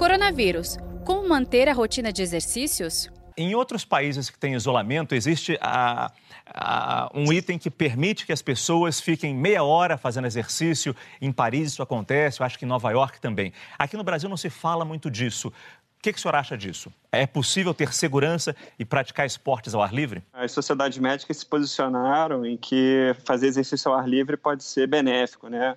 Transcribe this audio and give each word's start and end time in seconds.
Coronavírus. 0.00 0.78
Como 1.04 1.28
manter 1.28 1.68
a 1.68 1.74
rotina 1.74 2.10
de 2.10 2.22
exercícios? 2.22 3.10
Em 3.36 3.54
outros 3.54 3.84
países 3.84 4.30
que 4.30 4.38
têm 4.38 4.54
isolamento, 4.54 5.14
existe 5.14 5.58
a, 5.60 6.10
a, 6.46 7.10
um 7.14 7.30
item 7.30 7.58
que 7.58 7.70
permite 7.70 8.24
que 8.24 8.32
as 8.32 8.40
pessoas 8.40 8.98
fiquem 8.98 9.34
meia 9.34 9.62
hora 9.62 9.98
fazendo 9.98 10.26
exercício. 10.26 10.96
Em 11.20 11.30
Paris 11.30 11.72
isso 11.72 11.82
acontece, 11.82 12.40
eu 12.40 12.46
acho 12.46 12.58
que 12.58 12.64
em 12.64 12.68
Nova 12.68 12.90
York 12.90 13.20
também. 13.20 13.52
Aqui 13.78 13.94
no 13.94 14.02
Brasil 14.02 14.26
não 14.26 14.38
se 14.38 14.48
fala 14.48 14.86
muito 14.86 15.10
disso. 15.10 15.48
O 15.48 15.52
que, 16.00 16.14
que 16.14 16.18
o 16.18 16.22
senhor 16.22 16.34
acha 16.34 16.56
disso? 16.56 16.90
É 17.12 17.26
possível 17.26 17.74
ter 17.74 17.92
segurança 17.92 18.56
e 18.78 18.86
praticar 18.86 19.26
esportes 19.26 19.74
ao 19.74 19.82
ar 19.82 19.92
livre? 19.92 20.22
As 20.32 20.50
sociedades 20.50 20.96
médicas 20.96 21.36
se 21.36 21.44
posicionaram 21.44 22.46
em 22.46 22.56
que 22.56 23.14
fazer 23.26 23.48
exercício 23.48 23.92
ao 23.92 23.98
ar 23.98 24.08
livre 24.08 24.38
pode 24.38 24.64
ser 24.64 24.86
benéfico, 24.86 25.48
né? 25.48 25.76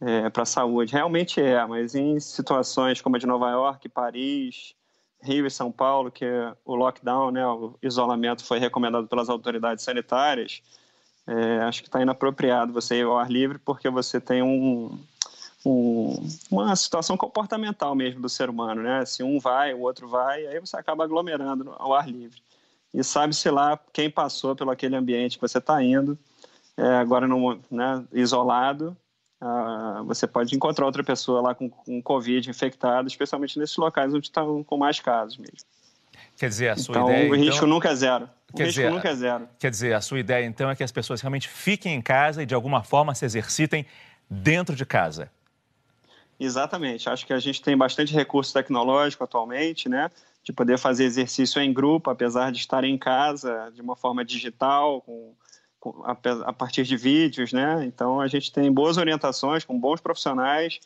É, 0.00 0.28
para 0.30 0.42
a 0.42 0.46
saúde. 0.46 0.92
Realmente 0.92 1.40
é, 1.40 1.64
mas 1.66 1.94
em 1.94 2.18
situações 2.20 3.00
como 3.00 3.16
a 3.16 3.18
de 3.18 3.26
Nova 3.26 3.50
York, 3.50 3.88
Paris, 3.88 4.74
Rio 5.22 5.46
e 5.46 5.50
São 5.50 5.72
Paulo, 5.72 6.10
que 6.10 6.26
o 6.64 6.74
lockdown, 6.74 7.30
né, 7.30 7.46
o 7.46 7.74
isolamento 7.82 8.44
foi 8.44 8.58
recomendado 8.58 9.06
pelas 9.06 9.28
autoridades 9.28 9.84
sanitárias, 9.84 10.62
é, 11.26 11.60
acho 11.60 11.82
que 11.82 11.88
está 11.88 12.02
inapropriado 12.02 12.72
você 12.72 12.96
ir 12.96 13.04
ao 13.04 13.18
ar 13.18 13.30
livre 13.30 13.58
porque 13.58 13.88
você 13.88 14.20
tem 14.20 14.42
um, 14.42 14.98
um, 15.64 16.28
uma 16.50 16.76
situação 16.76 17.16
comportamental 17.16 17.94
mesmo 17.94 18.20
do 18.20 18.28
ser 18.28 18.50
humano, 18.50 18.82
né? 18.82 19.06
Se 19.06 19.22
um 19.22 19.40
vai, 19.40 19.72
o 19.72 19.80
outro 19.80 20.06
vai, 20.06 20.46
aí 20.46 20.60
você 20.60 20.76
acaba 20.76 21.04
aglomerando 21.04 21.74
ao 21.78 21.94
ar 21.94 22.06
livre. 22.06 22.42
E 22.92 23.02
sabe-se 23.02 23.50
lá 23.50 23.78
quem 23.92 24.10
passou 24.10 24.54
pelo 24.54 24.70
aquele 24.70 24.94
ambiente 24.94 25.38
que 25.38 25.42
você 25.42 25.58
está 25.58 25.82
indo, 25.82 26.18
é, 26.76 26.96
agora 26.96 27.26
no, 27.26 27.58
né, 27.70 28.04
isolado, 28.12 28.96
ah, 29.46 30.02
você 30.06 30.26
pode 30.26 30.56
encontrar 30.56 30.86
outra 30.86 31.04
pessoa 31.04 31.42
lá 31.42 31.54
com, 31.54 31.68
com 31.68 32.00
Covid 32.00 32.48
infectada, 32.48 33.06
especialmente 33.06 33.58
nesses 33.58 33.76
locais 33.76 34.14
onde 34.14 34.28
estão 34.28 34.64
com 34.64 34.78
mais 34.78 34.98
casos 35.00 35.36
mesmo. 35.36 35.68
Quer 36.34 36.48
dizer, 36.48 36.68
a 36.70 36.76
sua 36.78 36.92
então, 36.92 37.10
ideia. 37.10 37.30
O 37.30 37.34
risco 37.34 37.56
então... 37.56 37.68
nunca 37.68 37.90
é 37.90 37.94
zero. 37.94 38.24
O 38.50 38.56
quer 38.56 38.64
risco 38.64 38.80
dizer, 38.80 38.90
nunca 38.90 39.10
é 39.10 39.14
zero. 39.14 39.48
Quer 39.58 39.70
dizer, 39.70 39.92
a 39.92 40.00
sua 40.00 40.18
ideia 40.18 40.46
então 40.46 40.70
é 40.70 40.74
que 40.74 40.82
as 40.82 40.90
pessoas 40.90 41.20
realmente 41.20 41.46
fiquem 41.46 41.94
em 41.94 42.00
casa 42.00 42.42
e 42.42 42.46
de 42.46 42.54
alguma 42.54 42.82
forma 42.82 43.14
se 43.14 43.26
exercitem 43.26 43.84
dentro 44.30 44.74
de 44.74 44.86
casa. 44.86 45.30
Exatamente. 46.40 47.10
Acho 47.10 47.26
que 47.26 47.34
a 47.34 47.38
gente 47.38 47.60
tem 47.60 47.76
bastante 47.76 48.14
recurso 48.14 48.50
tecnológico 48.50 49.24
atualmente, 49.24 49.90
né? 49.90 50.10
De 50.42 50.54
poder 50.54 50.78
fazer 50.78 51.04
exercício 51.04 51.60
em 51.60 51.70
grupo, 51.70 52.08
apesar 52.08 52.50
de 52.50 52.60
estar 52.60 52.82
em 52.82 52.96
casa 52.96 53.70
de 53.74 53.82
uma 53.82 53.94
forma 53.94 54.24
digital, 54.24 55.02
com 55.02 55.34
a 56.04 56.52
partir 56.52 56.84
de 56.84 56.96
vídeos, 56.96 57.52
né? 57.52 57.84
Então 57.84 58.20
a 58.20 58.28
gente 58.28 58.52
tem 58.52 58.72
boas 58.72 58.96
orientações 58.96 59.64
com 59.64 59.78
bons 59.78 60.00
profissionais 60.00 60.80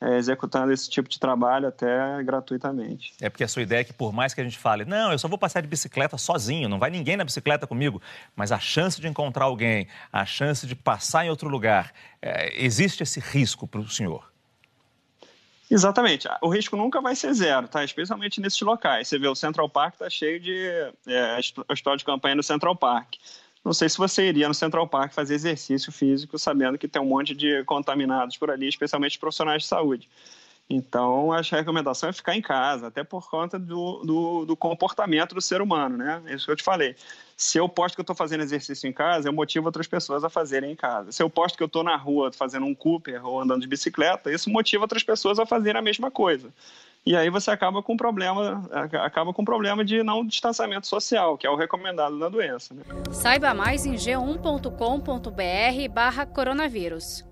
é, 0.00 0.16
executando 0.18 0.72
esse 0.72 0.88
tipo 0.90 1.08
de 1.08 1.18
trabalho 1.18 1.68
até 1.68 2.22
gratuitamente. 2.22 3.14
É 3.20 3.30
porque 3.30 3.44
a 3.44 3.48
sua 3.48 3.62
ideia 3.62 3.80
é 3.80 3.84
que 3.84 3.92
por 3.92 4.12
mais 4.12 4.34
que 4.34 4.40
a 4.40 4.44
gente 4.44 4.58
fale, 4.58 4.84
não, 4.84 5.12
eu 5.12 5.18
só 5.18 5.28
vou 5.28 5.38
passar 5.38 5.60
de 5.60 5.68
bicicleta 5.68 6.18
sozinho, 6.18 6.68
não 6.68 6.78
vai 6.78 6.90
ninguém 6.90 7.16
na 7.16 7.24
bicicleta 7.24 7.66
comigo, 7.66 8.02
mas 8.36 8.52
a 8.52 8.58
chance 8.58 9.00
de 9.00 9.08
encontrar 9.08 9.44
alguém, 9.44 9.88
a 10.12 10.26
chance 10.26 10.66
de 10.66 10.74
passar 10.74 11.24
em 11.24 11.30
outro 11.30 11.48
lugar, 11.48 11.92
é, 12.20 12.62
existe 12.62 13.02
esse 13.02 13.18
risco 13.18 13.66
para 13.66 13.80
o 13.80 13.88
senhor? 13.88 14.30
Exatamente. 15.70 16.28
O 16.42 16.48
risco 16.48 16.76
nunca 16.76 17.00
vai 17.00 17.16
ser 17.16 17.32
zero, 17.32 17.66
tá? 17.66 17.82
Especialmente 17.82 18.40
nesses 18.40 18.60
locais. 18.60 19.08
Você 19.08 19.18
vê, 19.18 19.26
o 19.26 19.34
Central 19.34 19.68
Park 19.68 19.94
está 19.94 20.10
cheio 20.10 20.38
de... 20.38 20.68
É, 21.06 21.36
a 21.36 21.72
história 21.72 21.96
de 21.96 22.04
campanha 22.04 22.34
no 22.34 22.42
Central 22.42 22.76
Park. 22.76 23.14
Não 23.64 23.72
sei 23.72 23.88
se 23.88 23.96
você 23.96 24.28
iria 24.28 24.46
no 24.46 24.54
Central 24.54 24.86
Park 24.86 25.12
fazer 25.12 25.34
exercício 25.34 25.90
físico 25.90 26.38
sabendo 26.38 26.76
que 26.76 26.86
tem 26.86 27.00
um 27.00 27.06
monte 27.06 27.34
de 27.34 27.64
contaminados 27.64 28.36
por 28.36 28.50
ali, 28.50 28.68
especialmente 28.68 29.18
profissionais 29.18 29.62
de 29.62 29.68
saúde. 29.68 30.08
Então, 30.68 31.30
a 31.30 31.42
recomendação 31.42 32.08
é 32.08 32.12
ficar 32.12 32.34
em 32.34 32.40
casa, 32.40 32.86
até 32.86 33.04
por 33.04 33.28
conta 33.28 33.58
do, 33.58 34.02
do, 34.02 34.44
do, 34.46 34.56
comportamento 34.56 35.34
do 35.34 35.40
ser 35.40 35.60
humano, 35.60 35.98
né? 35.98 36.22
É 36.26 36.34
isso 36.34 36.46
que 36.46 36.52
eu 36.52 36.56
te 36.56 36.62
falei. 36.62 36.96
Se 37.36 37.58
eu 37.58 37.68
posto 37.68 37.94
que 37.94 38.00
eu 38.00 38.02
estou 38.02 38.16
fazendo 38.16 38.42
exercício 38.42 38.88
em 38.88 38.92
casa, 38.92 39.28
eu 39.28 39.32
motivo 39.32 39.66
outras 39.66 39.86
pessoas 39.86 40.24
a 40.24 40.30
fazerem 40.30 40.72
em 40.72 40.76
casa. 40.76 41.12
Se 41.12 41.22
eu 41.22 41.28
posto 41.28 41.56
que 41.56 41.62
eu 41.62 41.66
estou 41.66 41.82
na 41.82 41.96
rua 41.96 42.32
fazendo 42.32 42.64
um 42.64 42.74
Cooper 42.74 43.26
ou 43.26 43.40
andando 43.40 43.60
de 43.60 43.68
bicicleta, 43.68 44.32
isso 44.32 44.48
motiva 44.48 44.84
outras 44.84 45.02
pessoas 45.02 45.38
a 45.38 45.44
fazerem 45.44 45.78
a 45.78 45.82
mesma 45.82 46.10
coisa. 46.10 46.50
E 47.06 47.14
aí 47.14 47.28
você 47.28 47.50
acaba 47.50 47.82
com 47.82 47.98
problema, 47.98 48.62
acaba 49.02 49.34
com 49.34 49.44
problema 49.44 49.84
de 49.84 50.02
não 50.02 50.24
distanciamento 50.24 50.86
social, 50.86 51.36
que 51.36 51.46
é 51.46 51.50
o 51.50 51.56
recomendado 51.56 52.16
na 52.16 52.30
doença. 52.30 52.72
Né? 52.72 52.82
Saiba 53.12 53.52
mais 53.52 53.84
em 53.84 53.92
g1.com.br/barra 53.94 56.24
coronavírus. 56.24 57.22